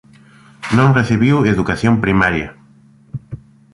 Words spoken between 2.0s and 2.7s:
primaria.